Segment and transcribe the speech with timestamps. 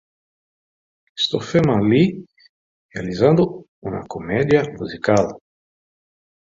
[1.13, 2.03] Christophe Mali
[2.93, 3.43] realizando
[3.81, 5.27] una comedia musical.